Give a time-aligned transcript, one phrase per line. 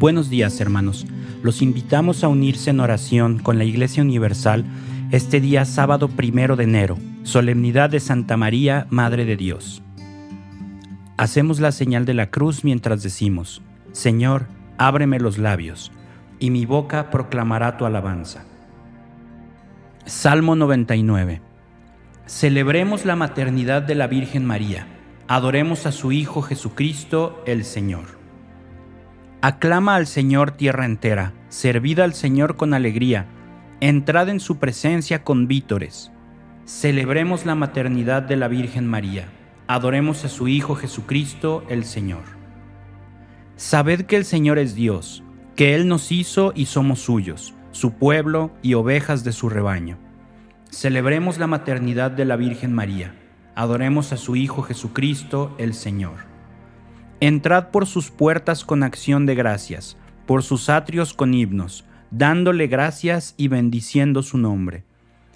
[0.00, 1.06] Buenos días hermanos,
[1.42, 4.64] los invitamos a unirse en oración con la Iglesia Universal
[5.10, 9.82] este día sábado primero de enero, solemnidad de Santa María, Madre de Dios.
[11.18, 13.60] Hacemos la señal de la cruz mientras decimos,
[13.92, 14.46] Señor,
[14.78, 15.92] ábreme los labios,
[16.38, 18.46] y mi boca proclamará tu alabanza.
[20.06, 21.42] Salmo 99.
[22.24, 24.86] Celebremos la maternidad de la Virgen María,
[25.28, 28.19] adoremos a su Hijo Jesucristo el Señor.
[29.42, 33.26] Aclama al Señor tierra entera, servid al Señor con alegría,
[33.80, 36.12] entrad en su presencia con vítores.
[36.66, 39.28] Celebremos la maternidad de la Virgen María,
[39.66, 42.24] adoremos a su Hijo Jesucristo el Señor.
[43.56, 45.22] Sabed que el Señor es Dios,
[45.56, 49.96] que Él nos hizo y somos suyos, su pueblo y ovejas de su rebaño.
[50.68, 53.14] Celebremos la maternidad de la Virgen María,
[53.54, 56.29] adoremos a su Hijo Jesucristo el Señor.
[57.20, 63.34] Entrad por sus puertas con acción de gracias, por sus atrios con himnos, dándole gracias
[63.36, 64.84] y bendiciendo su nombre.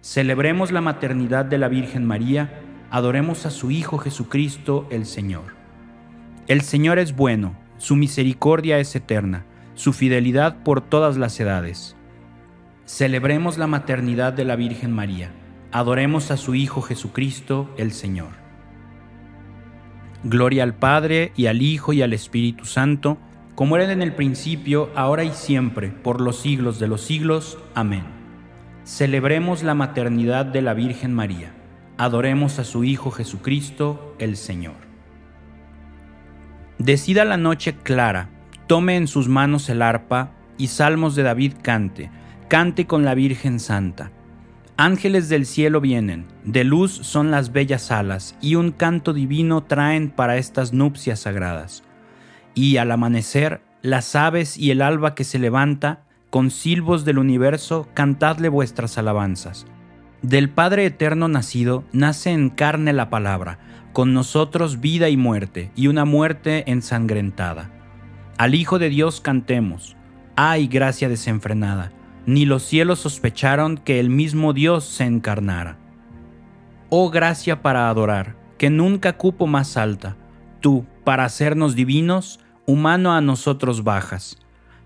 [0.00, 5.56] Celebremos la maternidad de la Virgen María, adoremos a su Hijo Jesucristo el Señor.
[6.48, 11.94] El Señor es bueno, su misericordia es eterna, su fidelidad por todas las edades.
[12.86, 15.30] Celebremos la maternidad de la Virgen María,
[15.70, 18.47] adoremos a su Hijo Jesucristo el Señor.
[20.24, 23.18] Gloria al Padre y al Hijo y al Espíritu Santo,
[23.54, 27.58] como era en el principio, ahora y siempre, por los siglos de los siglos.
[27.74, 28.04] Amén.
[28.84, 31.52] Celebremos la maternidad de la Virgen María.
[31.98, 34.76] Adoremos a su Hijo Jesucristo, el Señor.
[36.78, 38.30] Decida la noche clara,
[38.66, 42.10] tome en sus manos el arpa y salmos de David cante,
[42.48, 44.12] cante con la Virgen Santa
[44.80, 50.08] Ángeles del cielo vienen, de luz son las bellas alas, y un canto divino traen
[50.08, 51.82] para estas nupcias sagradas.
[52.54, 57.88] Y al amanecer, las aves y el alba que se levanta, con silbos del universo,
[57.92, 59.66] cantadle vuestras alabanzas.
[60.22, 63.58] Del Padre eterno nacido, nace en carne la palabra,
[63.92, 67.72] con nosotros vida y muerte, y una muerte ensangrentada.
[68.36, 69.96] Al Hijo de Dios cantemos,
[70.36, 71.90] ay gracia desenfrenada
[72.28, 75.78] ni los cielos sospecharon que el mismo Dios se encarnara.
[76.90, 80.14] Oh gracia para adorar, que nunca cupo más alta,
[80.60, 84.36] tú, para hacernos divinos, humano a nosotros bajas.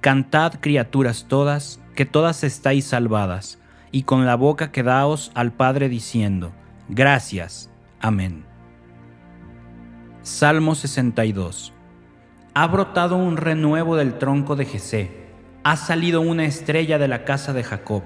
[0.00, 3.58] Cantad criaturas todas, que todas estáis salvadas,
[3.90, 6.52] y con la boca quedaos al Padre diciendo,
[6.88, 7.68] Gracias.
[8.00, 8.44] Amén.
[10.22, 11.72] Salmo 62.
[12.54, 15.23] Ha brotado un renuevo del tronco de Jesé
[15.64, 18.02] ha salido una estrella de la casa de Jacob.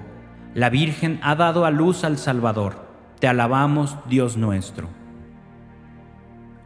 [0.53, 2.87] La Virgen ha dado a luz al Salvador.
[3.19, 4.87] Te alabamos, Dios nuestro.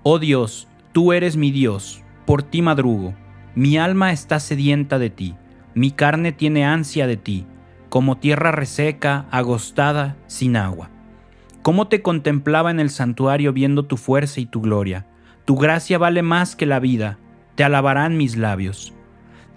[0.03, 3.15] Oh Dios, tú eres mi Dios, por ti madrugo.
[3.55, 5.35] Mi alma está sedienta de ti,
[5.73, 7.47] mi carne tiene ansia de ti,
[7.89, 10.91] como tierra reseca, agostada, sin agua.
[11.63, 15.07] ¿Cómo te contemplaba en el santuario viendo tu fuerza y tu gloria?
[15.45, 17.17] Tu gracia vale más que la vida,
[17.55, 18.92] te alabarán mis labios.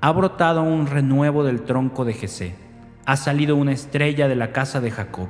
[0.00, 2.54] Ha brotado un renuevo del tronco de Jesé,
[3.04, 5.28] ha salido una estrella de la casa de Jacob.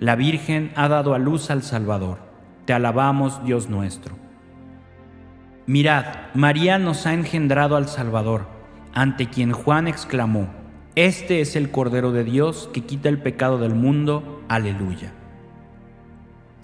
[0.00, 2.18] La Virgen ha dado a luz al Salvador.
[2.64, 4.14] Te alabamos, Dios nuestro.
[5.66, 8.46] Mirad, María nos ha engendrado al Salvador,
[8.94, 10.48] ante quien Juan exclamó,
[10.94, 14.42] Este es el Cordero de Dios que quita el pecado del mundo.
[14.48, 15.12] Aleluya.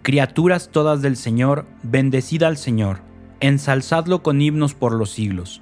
[0.02, 3.00] Criaturas todas del Señor, bendecida al Señor,
[3.40, 5.61] ensalzadlo con himnos por los siglos.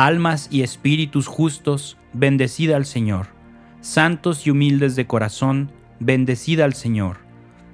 [0.00, 3.26] Almas y espíritus justos, bendecida al Señor.
[3.82, 7.18] Santos y humildes de corazón, bendecida al Señor.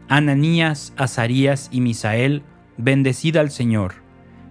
[0.08, 2.42] Ananías, Azarías y Misael,
[2.78, 3.94] bendecida al Señor.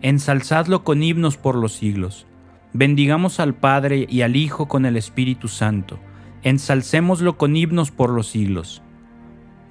[0.02, 2.26] Ensalzadlo con himnos por los siglos.
[2.72, 6.00] Bendigamos al Padre y al Hijo con el Espíritu Santo.
[6.44, 8.84] Ensalcémoslo con himnos por los siglos.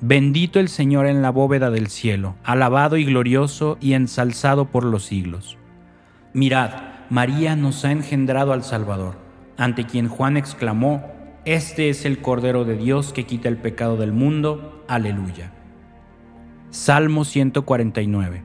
[0.02, 5.06] Bendito el Señor en la bóveda del cielo, alabado y glorioso y ensalzado por los
[5.06, 5.56] siglos.
[6.34, 9.16] Mirad, María nos ha engendrado al Salvador,
[9.56, 11.04] ante quien Juan exclamó,
[11.44, 14.84] Este es el Cordero de Dios que quita el pecado del mundo.
[14.88, 15.52] Aleluya.
[16.70, 18.42] Salmo 149.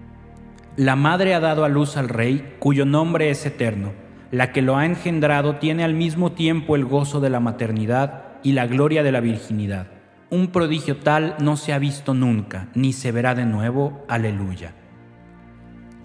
[0.75, 3.91] La madre ha dado a luz al Rey, cuyo nombre es eterno.
[4.31, 8.51] La que lo ha engendrado tiene al mismo tiempo el gozo de la maternidad y
[8.51, 9.87] la gloria de la virginidad
[10.31, 14.05] un prodigio tal no se ha visto nunca, ni se verá de nuevo.
[14.07, 14.73] Aleluya.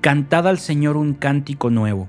[0.00, 2.08] Cantad al Señor un cántico nuevo,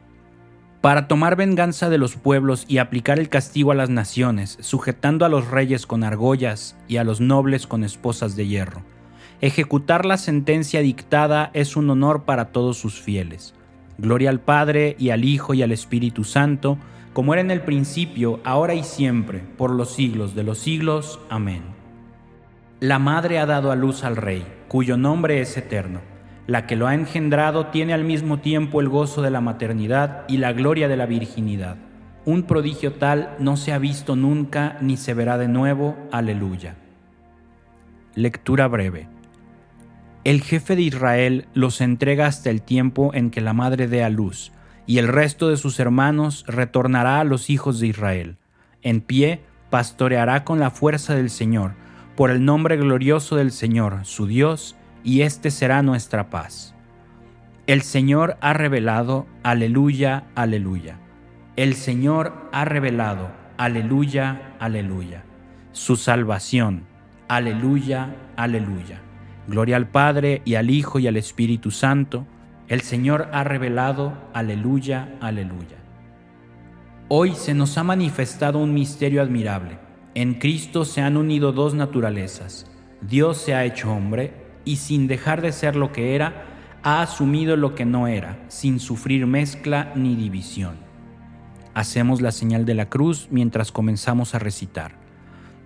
[0.81, 5.29] Para tomar venganza de los pueblos y aplicar el castigo a las naciones, sujetando a
[5.29, 8.81] los reyes con argollas y a los nobles con esposas de hierro.
[9.41, 13.53] Ejecutar la sentencia dictada es un honor para todos sus fieles.
[13.99, 16.79] Gloria al Padre y al Hijo y al Espíritu Santo,
[17.13, 21.19] como era en el principio, ahora y siempre, por los siglos de los siglos.
[21.29, 21.61] Amén.
[22.79, 26.10] La Madre ha dado a luz al Rey, cuyo nombre es eterno.
[26.51, 30.35] La que lo ha engendrado tiene al mismo tiempo el gozo de la maternidad y
[30.35, 31.77] la gloria de la virginidad.
[32.25, 35.95] Un prodigio tal no se ha visto nunca ni se verá de nuevo.
[36.11, 36.75] Aleluya.
[38.15, 39.07] Lectura breve.
[40.25, 44.09] El jefe de Israel los entrega hasta el tiempo en que la madre dé a
[44.09, 44.51] luz
[44.85, 48.35] y el resto de sus hermanos retornará a los hijos de Israel.
[48.81, 49.39] En pie
[49.69, 51.75] pastoreará con la fuerza del Señor,
[52.17, 56.75] por el nombre glorioso del Señor, su Dios, y éste será nuestra paz.
[57.67, 60.99] El Señor ha revelado, aleluya, aleluya.
[61.55, 65.23] El Señor ha revelado, aleluya, aleluya.
[65.71, 66.85] Su salvación,
[67.27, 69.01] aleluya, aleluya.
[69.47, 72.25] Gloria al Padre y al Hijo y al Espíritu Santo,
[72.67, 75.77] el Señor ha revelado, aleluya, aleluya.
[77.09, 79.77] Hoy se nos ha manifestado un misterio admirable.
[80.15, 82.71] En Cristo se han unido dos naturalezas.
[83.01, 84.33] Dios se ha hecho hombre,
[84.65, 86.45] y sin dejar de ser lo que era,
[86.83, 90.75] ha asumido lo que no era, sin sufrir mezcla ni división.
[91.73, 94.95] Hacemos la señal de la cruz mientras comenzamos a recitar.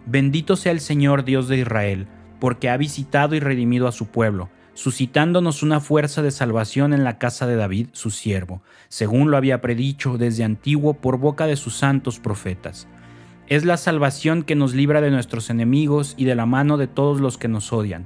[0.05, 2.07] Bendito sea el Señor Dios de Israel,
[2.39, 7.17] porque ha visitado y redimido a su pueblo, suscitándonos una fuerza de salvación en la
[7.17, 11.75] casa de David, su siervo, según lo había predicho desde antiguo por boca de sus
[11.75, 12.87] santos profetas.
[13.47, 17.21] Es la salvación que nos libra de nuestros enemigos y de la mano de todos
[17.21, 18.05] los que nos odian,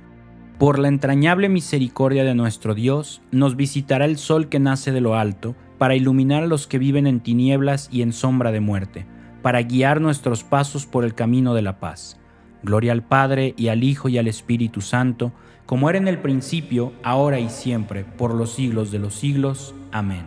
[0.61, 5.15] por la entrañable misericordia de nuestro Dios, nos visitará el sol que nace de lo
[5.15, 9.07] alto, para iluminar a los que viven en tinieblas y en sombra de muerte,
[9.41, 12.19] para guiar nuestros pasos por el camino de la paz.
[12.61, 15.31] Gloria al Padre y al Hijo y al Espíritu Santo,
[15.65, 19.73] como era en el principio, ahora y siempre, por los siglos de los siglos.
[19.91, 20.25] Amén.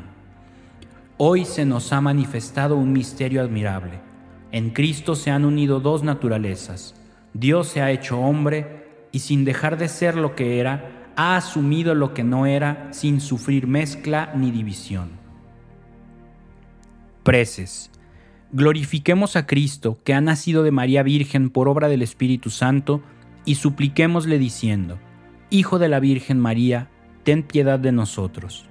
[1.17, 4.01] Hoy se nos ha manifestado un misterio admirable.
[4.51, 6.97] En Cristo se han unido dos naturalezas.
[7.35, 8.83] Dios se ha hecho hombre,
[9.15, 13.21] y sin dejar de ser lo que era, ha asumido lo que no era sin
[13.21, 15.11] sufrir mezcla ni división.
[17.23, 17.93] Preces.
[18.51, 23.03] Glorifiquemos a Cristo, que ha nacido de María Virgen por obra del Espíritu Santo,
[23.45, 24.99] y supliquémosle diciendo,
[25.49, 26.91] Hijo de la Virgen María,
[27.23, 28.67] ten piedad de nosotros.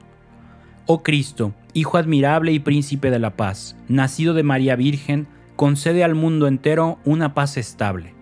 [0.87, 6.15] Oh Cristo, Hijo admirable y príncipe de la paz, nacido de María Virgen, concede al
[6.15, 8.13] mundo entero una paz estable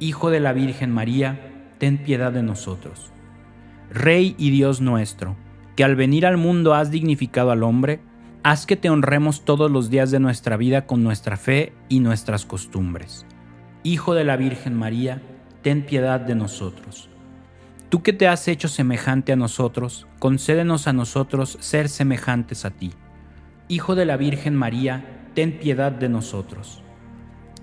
[0.00, 1.40] Hijo de la Virgen María,
[1.78, 3.12] ten piedad de nosotros.
[3.90, 5.36] Rey y Dios nuestro,
[5.76, 8.00] que al venir al mundo has dignificado al hombre,
[8.42, 12.44] haz que te honremos todos los días de nuestra vida con nuestra fe y nuestras
[12.44, 13.24] costumbres.
[13.84, 15.22] Hijo de la Virgen María,
[15.62, 17.08] ten piedad de nosotros.
[17.88, 22.92] Tú que te has hecho semejante a nosotros, concédenos a nosotros ser semejantes a ti.
[23.68, 26.83] Hijo de la Virgen María, ten piedad de nosotros.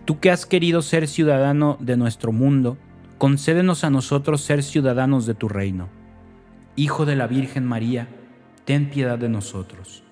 [0.06, 2.78] Tú que has querido ser ciudadano de nuestro mundo,
[3.18, 5.90] concédenos a nosotros ser ciudadanos de tu reino.
[6.76, 8.08] Hijo de la Virgen María,
[8.66, 10.04] ten piedad de nosotros.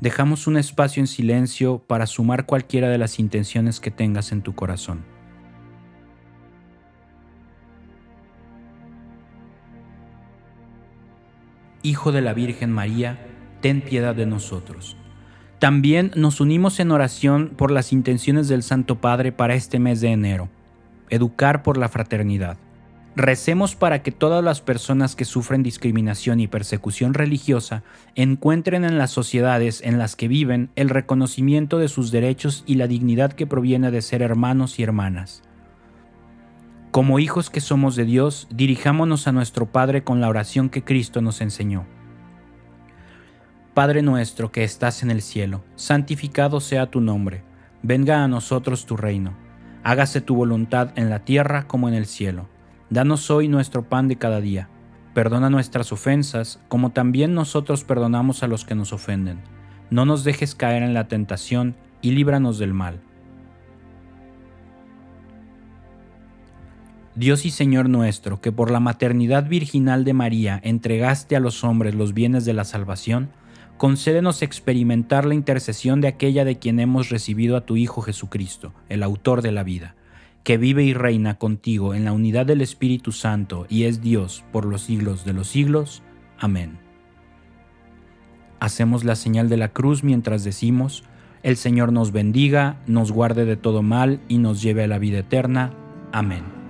[0.00, 4.54] Dejamos un espacio en silencio para sumar cualquiera de las intenciones que tengas en tu
[4.54, 5.04] corazón.
[11.82, 13.26] Hijo de la Virgen María,
[13.60, 14.96] ten piedad de nosotros.
[15.58, 20.08] También nos unimos en oración por las intenciones del Santo Padre para este mes de
[20.08, 20.48] enero,
[21.10, 22.58] educar por la fraternidad.
[23.16, 27.84] Recemos para que todas las personas que sufren discriminación y persecución religiosa
[28.16, 32.88] encuentren en las sociedades en las que viven el reconocimiento de sus derechos y la
[32.88, 35.42] dignidad que proviene de ser hermanos y hermanas.
[36.90, 41.22] Como hijos que somos de Dios, dirijámonos a nuestro Padre con la oración que Cristo
[41.22, 41.86] nos enseñó.
[43.74, 47.42] Padre nuestro que estás en el cielo, santificado sea tu nombre,
[47.82, 49.34] venga a nosotros tu reino,
[49.82, 52.48] hágase tu voluntad en la tierra como en el cielo.
[52.88, 54.68] Danos hoy nuestro pan de cada día,
[55.12, 59.40] perdona nuestras ofensas como también nosotros perdonamos a los que nos ofenden.
[59.90, 63.00] No nos dejes caer en la tentación y líbranos del mal.
[67.16, 71.96] Dios y Señor nuestro, que por la maternidad virginal de María entregaste a los hombres
[71.96, 73.30] los bienes de la salvación,
[73.84, 79.02] concédenos experimentar la intercesión de aquella de quien hemos recibido a tu Hijo Jesucristo, el
[79.02, 79.94] autor de la vida,
[80.42, 84.64] que vive y reina contigo en la unidad del Espíritu Santo y es Dios por
[84.64, 86.02] los siglos de los siglos.
[86.38, 86.78] Amén.
[88.58, 91.04] Hacemos la señal de la cruz mientras decimos,
[91.42, 95.18] el Señor nos bendiga, nos guarde de todo mal y nos lleve a la vida
[95.18, 95.74] eterna.
[96.10, 96.63] Amén.